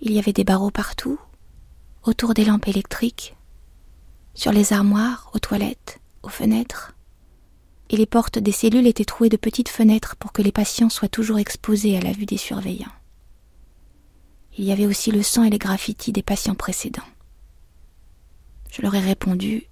[0.00, 1.20] Il y avait des barreaux partout,
[2.02, 3.36] autour des lampes électriques,
[4.32, 6.94] sur les armoires, aux toilettes, aux fenêtres.
[7.90, 11.06] Et les portes des cellules étaient trouées de petites fenêtres pour que les patients soient
[11.06, 12.96] toujours exposés à la vue des surveillants.
[14.56, 17.02] Il y avait aussi le sang et les graffitis des patients précédents.
[18.70, 19.68] Je leur ai répondu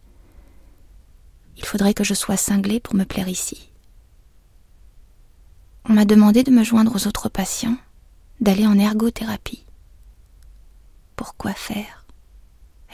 [1.57, 3.72] Il faudrait que je sois cinglée pour me plaire ici.
[5.85, 7.77] On m'a demandé de me joindre aux autres patients,
[8.41, 9.65] d'aller en ergothérapie.
[11.17, 12.05] Pourquoi faire?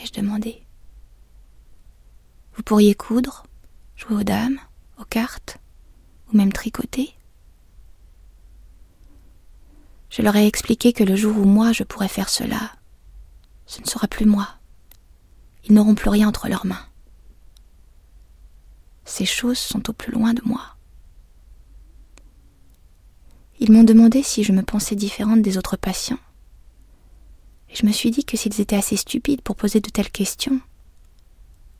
[0.01, 0.63] ai-je demandé.
[2.55, 3.45] Vous pourriez coudre,
[3.97, 4.59] jouer aux dames,
[4.99, 5.59] aux cartes,
[6.33, 7.15] ou même tricoter?
[10.09, 12.73] Je leur ai expliqué que le jour où moi je pourrais faire cela,
[13.67, 14.49] ce ne sera plus moi.
[15.65, 16.87] Ils n'auront plus rien entre leurs mains.
[19.05, 20.78] Ces choses sont au plus loin de moi.
[23.61, 26.19] Ils m'ont demandé si je me pensais différente des autres patients.
[27.71, 30.61] Et je me suis dit que s'ils étaient assez stupides pour poser de telles questions,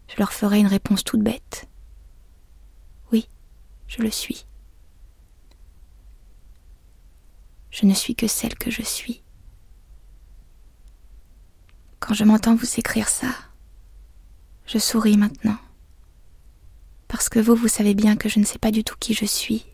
[0.09, 1.69] je leur ferai une réponse toute bête.
[3.13, 3.29] Oui,
[3.87, 4.45] je le suis.
[7.71, 9.23] Je ne suis que celle que je suis.
[12.01, 13.29] Quand je m'entends vous écrire ça,
[14.67, 15.59] je souris maintenant.
[17.07, 19.25] Parce que vous, vous savez bien que je ne sais pas du tout qui je
[19.25, 19.65] suis.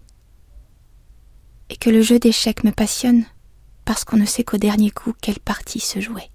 [1.70, 3.24] Et que le jeu d'échecs me passionne
[3.84, 6.30] parce qu'on ne sait qu'au dernier coup quelle partie se jouait.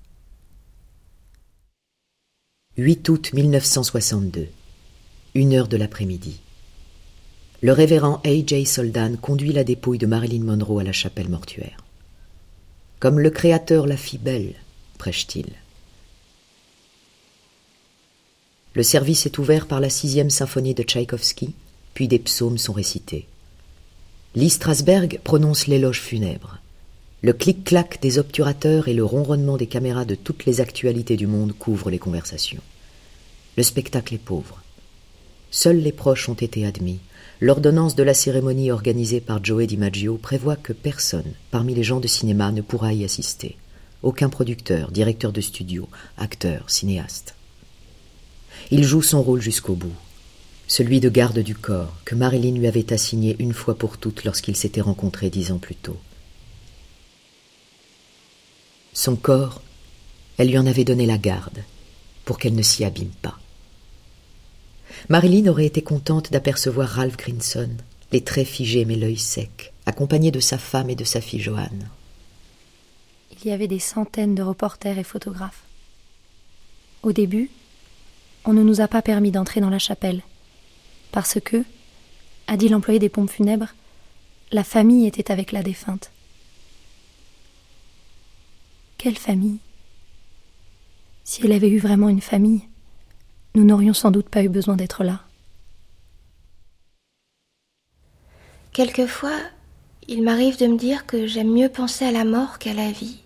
[2.77, 4.47] 8 août 1962.
[5.35, 6.39] Une heure de l'après-midi.
[7.61, 8.65] Le révérend A.J.
[8.65, 11.83] Soldan conduit la dépouille de Marilyn Monroe à la chapelle mortuaire.
[12.99, 14.55] Comme le Créateur la fit belle,
[14.97, 15.47] prêche-t-il.
[18.75, 21.53] Le service est ouvert par la sixième symphonie de Tchaïkovski,
[21.93, 23.27] puis des psaumes sont récités.
[24.35, 26.59] Lee Strasberg prononce l'éloge funèbre.
[27.23, 31.53] Le clic-clac des obturateurs et le ronronnement des caméras de toutes les actualités du monde
[31.57, 32.61] couvrent les conversations.
[33.57, 34.61] Le spectacle est pauvre.
[35.49, 36.99] Seuls les proches ont été admis.
[37.41, 42.07] L'ordonnance de la cérémonie organisée par Joe DiMaggio prévoit que personne parmi les gens de
[42.07, 43.57] cinéma ne pourra y assister.
[44.03, 47.33] Aucun producteur, directeur de studio, acteur, cinéaste.
[48.69, 49.95] Il joue son rôle jusqu'au bout.
[50.69, 54.55] Celui de garde du corps que Marilyn lui avait assigné une fois pour toutes lorsqu'ils
[54.55, 55.97] s'étaient rencontrés dix ans plus tôt.
[58.93, 59.63] Son corps,
[60.37, 61.63] elle lui en avait donné la garde
[62.23, 63.39] pour qu'elle ne s'y abîme pas.
[65.09, 67.71] Marilyn aurait été contente d'apercevoir Ralph Grinson,
[68.11, 71.89] les traits figés mais l'œil sec, accompagné de sa femme et de sa fille Joanne.
[73.31, 75.63] Il y avait des centaines de reporters et photographes.
[77.01, 77.49] Au début,
[78.45, 80.21] on ne nous a pas permis d'entrer dans la chapelle,
[81.11, 81.63] parce que,
[82.47, 83.73] a dit l'employé des pompes funèbres,
[84.51, 86.11] la famille était avec la défunte.
[88.97, 89.59] Quelle famille?
[91.23, 92.67] Si elle avait eu vraiment une famille,
[93.55, 95.21] nous n'aurions sans doute pas eu besoin d'être là.
[98.71, 99.39] Quelquefois,
[100.07, 103.21] il m'arrive de me dire que j'aime mieux penser à la mort qu'à la vie.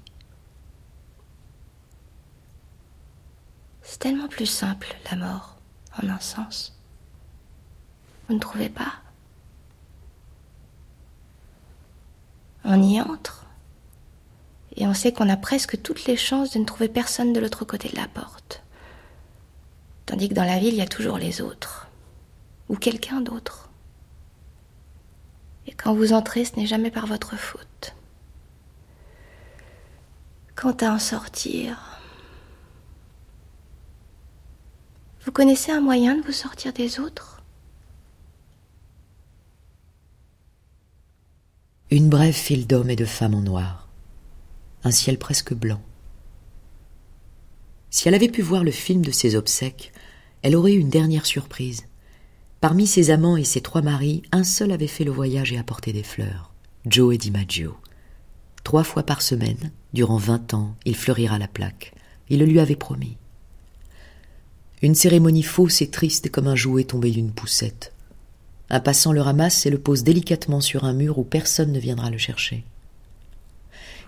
[3.81, 5.57] C'est tellement plus simple, la mort,
[6.01, 6.77] en un sens.
[8.33, 8.93] Ne trouvez pas
[12.65, 13.45] On y entre,
[14.77, 17.65] et on sait qu'on a presque toutes les chances de ne trouver personne de l'autre
[17.65, 18.63] côté de la porte.
[20.05, 21.87] Tandis que dans la ville, il y a toujours les autres,
[22.69, 23.69] ou quelqu'un d'autre.
[25.67, 27.95] Et quand vous entrez, ce n'est jamais par votre faute.
[30.55, 31.99] Quant à en sortir,
[35.25, 37.32] vous connaissez un moyen de vous sortir des autres?
[41.93, 43.87] Une brève file d'hommes et de femmes en noir,
[44.83, 45.79] un ciel presque blanc.
[47.91, 49.93] Si elle avait pu voir le film de ses obsèques,
[50.41, 51.83] elle aurait eu une dernière surprise.
[52.61, 55.93] Parmi ses amants et ses trois maris, un seul avait fait le voyage et apporté
[55.93, 56.51] des fleurs,
[56.87, 57.77] Joe et DiMaggio.
[58.63, 61.93] Trois fois par semaine, durant vingt ans, il fleurira la plaque.
[62.27, 63.17] Il le lui avait promis.
[64.81, 67.92] Une cérémonie fausse et triste comme un jouet tombé d'une poussette.
[68.69, 72.09] Un passant le ramasse et le pose délicatement sur un mur où personne ne viendra
[72.09, 72.63] le chercher.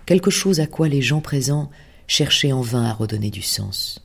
[0.06, 1.70] Quelque chose à quoi les gens présents
[2.06, 4.02] cherchaient en vain à redonner du sens.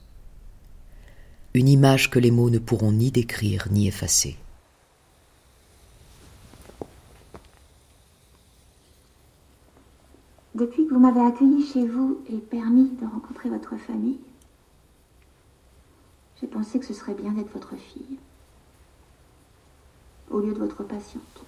[1.54, 4.38] Une image que les mots ne pourront ni décrire ni effacer.
[10.56, 14.20] Depuis que vous m'avez accueilli chez vous et permis de rencontrer votre famille,
[16.40, 18.18] j'ai pensé que ce serait bien d'être votre fille,
[20.32, 21.44] au lieu de votre patiente.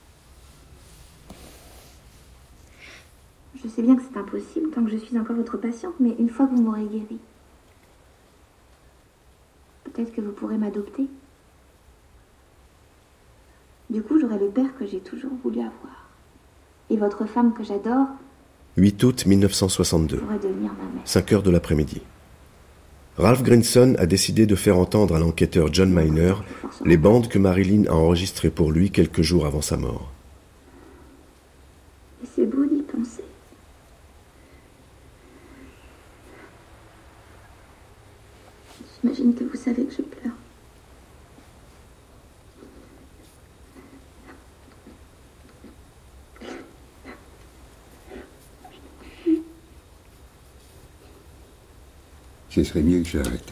[3.63, 6.29] Je sais bien que c'est impossible tant que je suis encore votre patiente, mais une
[6.29, 7.19] fois que vous m'aurez guérie,
[9.86, 11.07] peut-être que vous pourrez m'adopter.
[13.89, 16.09] Du coup, j'aurai le père que j'ai toujours voulu avoir.
[16.89, 18.07] Et votre femme que j'adore
[18.75, 20.17] 8 août 1962.
[20.17, 21.01] pourrait devenir ma mère.
[21.05, 22.01] 5 heures de l'après-midi.
[23.18, 26.34] Ralph Grinson a décidé de faire entendre à l'enquêteur John Miner
[26.84, 30.11] les bandes que Marilyn a enregistrées pour lui quelques jours avant sa mort.
[32.36, 33.24] C'est beau d'y penser
[39.03, 40.34] vous savez que je pleure.
[52.54, 53.51] Ce serait mieux que j'arrête.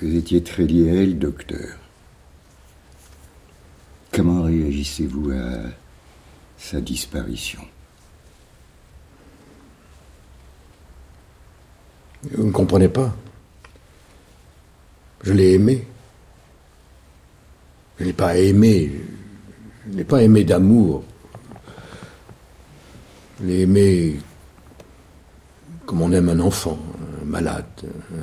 [0.00, 1.76] Vous étiez très lié à elle, docteur.
[4.12, 5.70] Comment réagissez-vous à
[6.56, 7.62] sa disparition?
[12.30, 13.16] Vous ne comprenez pas.
[15.24, 15.84] Je l'ai aimé.
[17.98, 19.00] Je ne l'ai pas aimé.
[19.84, 21.02] Je ne l'ai pas aimé d'amour.
[23.40, 24.20] Je l'ai aimé
[25.90, 26.78] comme on aime un enfant,
[27.20, 27.66] un malade,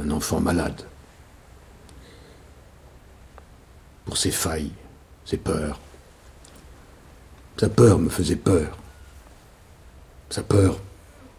[0.02, 0.84] un enfant malade.
[4.06, 4.72] Pour ses failles,
[5.26, 5.78] ses peurs.
[7.60, 8.78] Sa peur me faisait peur.
[10.30, 10.80] Sa peur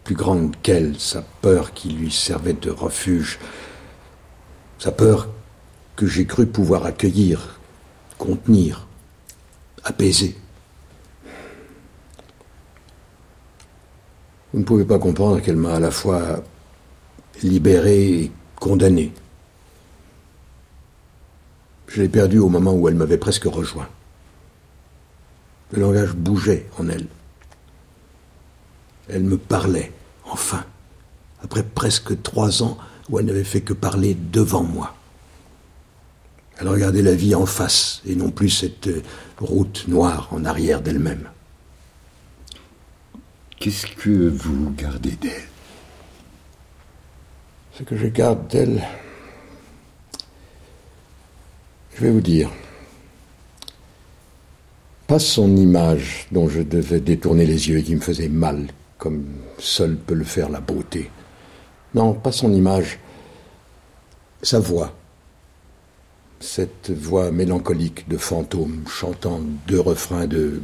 [0.03, 3.39] plus grande qu'elle, sa peur qui lui servait de refuge.
[4.77, 5.29] Sa peur
[5.95, 7.59] que j'ai cru pouvoir accueillir,
[8.19, 8.85] contenir,
[9.83, 10.37] apaiser.
[14.53, 16.43] Vous ne pouvez pas comprendre qu'elle m'a à la fois
[17.43, 19.13] libéré et condamné.
[21.87, 23.87] Je l'ai perdue au moment où elle m'avait presque rejoint.
[25.71, 27.07] Le langage bougeait en elle.
[29.07, 29.91] Elle me parlait,
[30.25, 30.63] enfin,
[31.43, 32.77] après presque trois ans
[33.09, 34.95] où elle n'avait fait que parler devant moi.
[36.59, 38.89] Elle regardait la vie en face et non plus cette
[39.39, 41.29] route noire en arrière d'elle-même.
[43.59, 45.43] Qu'est-ce que vous gardez d'elle?
[47.73, 48.81] Ce que je garde d'elle,
[51.93, 52.49] je vais vous dire,
[55.07, 59.25] pas son image dont je devais détourner les yeux et qui me faisait mal, comme
[59.57, 61.11] seule peut le faire la beauté.
[61.95, 62.97] Non, pas son image,
[64.41, 64.95] sa voix.
[66.39, 70.61] Cette voix mélancolique de fantôme chantant deux refrains de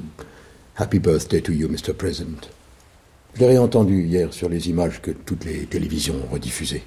[0.77, 1.93] Happy Birthday to you, Mr.
[1.93, 2.54] President.
[3.35, 6.83] Je l'ai réentendu hier sur les images que toutes les télévisions ont rediffusées.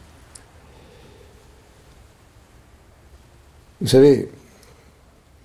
[3.82, 4.30] Vous savez,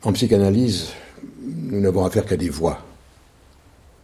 [0.04, 0.92] en psychanalyse,
[1.42, 2.86] nous n'avons affaire qu'à des voix.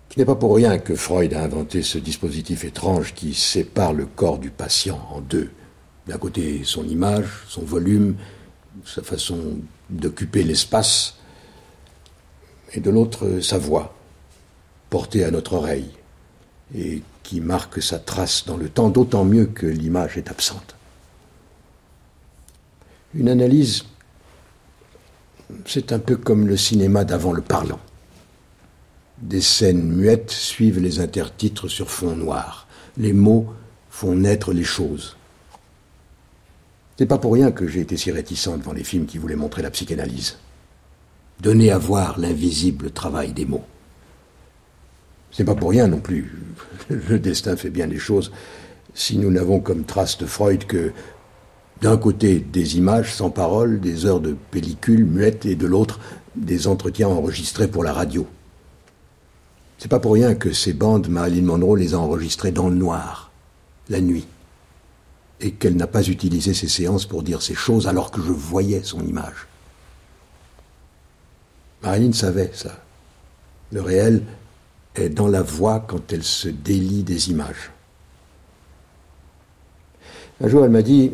[0.10, 4.06] Ce n'est pas pour rien que Freud a inventé ce dispositif étrange qui sépare le
[4.06, 5.52] corps du patient en deux.
[6.06, 8.18] D'un côté, son image, son volume,
[8.86, 11.16] sa façon d'occuper l'espace,
[12.74, 13.96] et de l'autre, sa voix,
[14.90, 15.92] portée à notre oreille
[16.76, 20.76] et qui marque sa trace dans le temps, d'autant mieux que l'image est absente.
[23.14, 23.86] Une analyse,
[25.66, 27.80] c'est un peu comme le cinéma d'avant le parlant.
[29.22, 32.68] Des scènes muettes suivent les intertitres sur fond noir.
[32.98, 33.48] Les mots
[33.90, 35.18] font naître les choses.
[36.98, 39.62] C'est pas pour rien que j'ai été si réticent devant les films qui voulaient montrer
[39.62, 40.38] la psychanalyse.
[41.40, 43.66] Donner à voir l'invisible travail des mots.
[45.32, 46.42] C'est pas pour rien non plus.
[46.90, 48.32] Le destin fait bien les choses
[48.94, 50.92] si nous n'avons comme trace de Freud que
[51.82, 56.00] d'un côté des images sans parole, des heures de pellicule muette et de l'autre
[56.36, 58.28] des entretiens enregistrés pour la radio.
[59.78, 63.32] C'est pas pour rien que ces bandes, Marilyn Monroe les a enregistrées dans le noir,
[63.88, 64.28] la nuit,
[65.40, 68.84] et qu'elle n'a pas utilisé ces séances pour dire ces choses alors que je voyais
[68.84, 69.48] son image.
[71.82, 72.84] Marilyn savait ça.
[73.72, 74.24] Le réel
[75.12, 77.72] dans la voix quand elle se délie des images.
[80.42, 81.12] Un jour, elle m'a dit,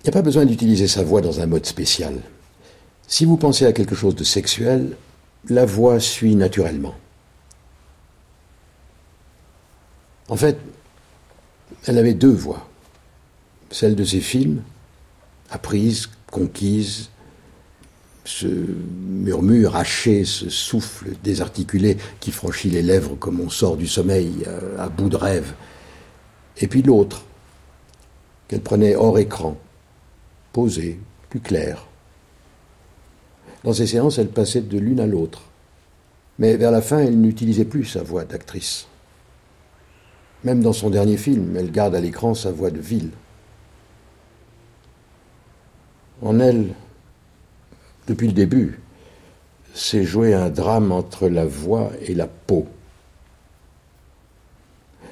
[0.00, 2.20] il n'y a pas besoin d'utiliser sa voix dans un mode spécial.
[3.06, 4.96] Si vous pensez à quelque chose de sexuel,
[5.48, 6.94] la voix suit naturellement.
[10.28, 10.58] En fait,
[11.86, 12.68] elle avait deux voix.
[13.70, 14.62] Celle de ses films,
[15.50, 17.10] apprise, conquise,
[18.30, 24.44] ce murmure haché, ce souffle désarticulé qui franchit les lèvres comme on sort du sommeil
[24.78, 25.52] à, bout de rêve.
[26.58, 27.24] Et puis l'autre,
[28.46, 29.56] qu'elle prenait hors écran,
[30.52, 31.86] posée, plus claire.
[33.64, 35.42] Dans ces séances, elle passait de l'une à l'autre.
[36.38, 38.86] Mais vers la fin, elle n'utilisait plus sa voix d'actrice.
[40.44, 43.10] Même dans son dernier film, elle garde à l'écran sa voix de ville.
[46.22, 46.74] En elle,
[48.10, 48.80] depuis le début,
[49.72, 52.66] s'est joué un drame entre la voix et la peau.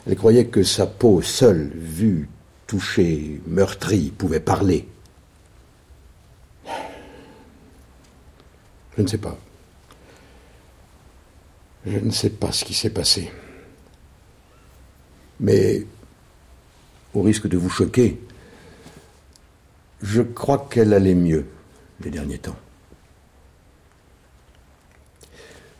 [0.05, 2.29] Elle croyait que sa peau seule, vue,
[2.67, 4.89] touchée, meurtrie, pouvait parler.
[8.97, 9.39] Je ne sais pas.
[11.87, 13.31] Je ne sais pas ce qui s'est passé.
[15.39, 15.87] Mais,
[17.15, 18.21] au risque de vous choquer,
[20.03, 21.47] je crois qu'elle allait mieux
[22.01, 22.57] les derniers temps.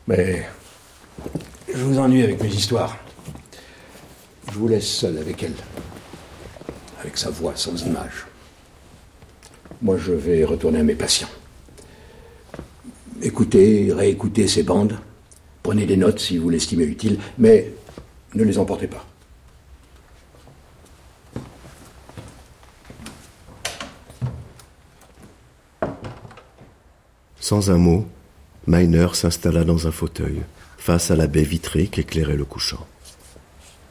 [0.09, 0.43] Mais
[1.71, 2.97] je vous ennuie avec mes histoires.
[4.51, 5.53] Je vous laisse seul avec elle,
[6.99, 8.25] avec sa voix sans image.
[9.83, 11.29] Moi, je vais retourner à mes patients.
[13.21, 14.97] Écoutez, réécoutez ces bandes.
[15.61, 17.71] Prenez des notes si vous l'estimez utile, mais
[18.33, 19.05] ne les emportez pas.
[27.39, 28.07] Sans un mot,
[28.67, 30.41] Miner s'installa dans un fauteuil,
[30.77, 32.85] face à la baie vitrée qu'éclairait le couchant.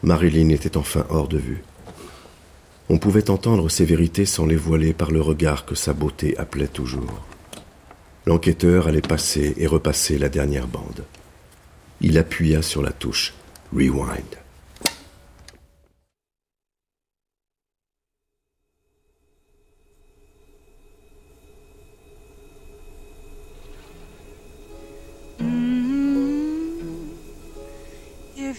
[0.02, 1.62] Marilyn était enfin hors de vue.
[2.88, 6.68] On pouvait entendre ses vérités sans les voiler par le regard que sa beauté appelait
[6.68, 7.26] toujours.
[8.24, 11.04] L'enquêteur allait passer et repasser la dernière bande.
[12.00, 13.34] Il appuya sur la touche
[13.74, 14.36] Rewind.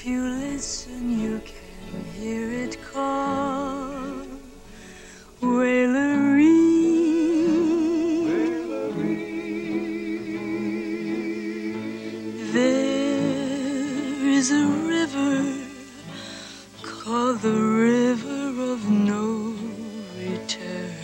[0.02, 4.24] If you listen, you can hear it call.
[5.42, 6.48] Wailery.
[12.54, 15.44] There is a river
[16.82, 19.54] called the river of no
[20.18, 20.96] return.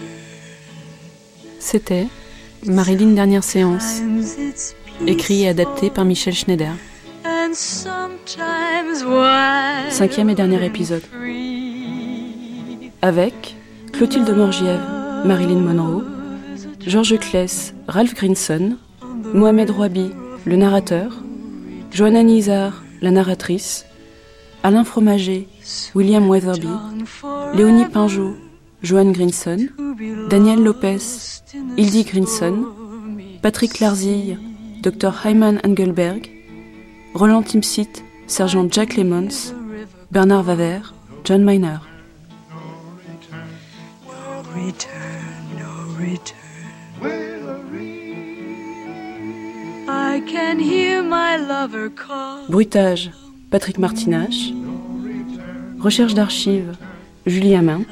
[1.60, 2.08] C'était
[2.66, 4.02] Marilyn Dernière Séance,
[5.06, 6.72] écrit et adapté par Michel Schneider.
[9.90, 11.04] Cinquième et dernier épisode.
[13.02, 13.56] Avec
[13.94, 14.82] Clotilde Morgiev,
[15.24, 16.04] Marilyn Monroe,
[16.86, 18.76] Georges Kless, Ralph Grinson,
[19.34, 20.12] Mohamed Rouabi,
[20.46, 21.14] le narrateur,
[21.92, 23.86] Johanna Nizar, la narratrice,
[24.64, 25.48] Alain Fromager,
[25.94, 26.68] William Weatherby,
[27.54, 28.36] Léonie Pinjot,
[28.84, 29.70] Joanne Grinson,
[30.30, 31.42] Daniel Lopez,
[31.78, 32.66] Hildy Grinson,
[33.42, 34.38] Patrick Larzille,
[34.82, 36.35] Dr Hyman Engelberg,
[37.16, 39.54] Roland Timsit, Sergent Jack Lemons,
[40.12, 40.82] Bernard Vaver,
[41.24, 41.78] John Miner.
[52.50, 53.12] Bruitage,
[53.50, 54.52] Patrick Martinache.
[55.80, 56.76] Recherche d'archives,
[57.26, 57.86] Julie Amint.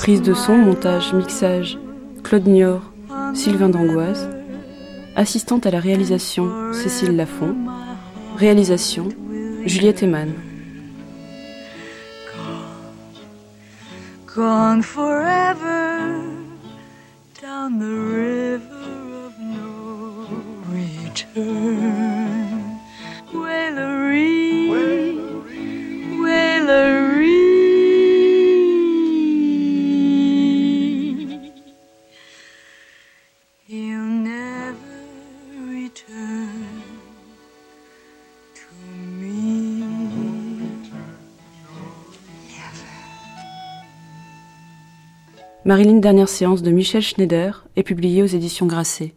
[0.00, 1.78] Prise de son, montage, mixage,
[2.24, 2.80] Claude Nior,
[3.32, 4.28] Sylvain Dangoise.
[5.14, 7.54] Assistante à la réalisation, Cécile Lafont.
[8.36, 9.08] Réalisation,
[9.64, 10.32] Juliette Eman.
[14.34, 16.20] Gone forever
[17.40, 20.26] down the river of no
[20.68, 21.60] return.
[23.32, 24.68] Wailery,
[26.18, 26.93] Wailery.
[45.66, 49.14] Marilyn Dernière Séance de Michel Schneider est publiée aux éditions Grasset.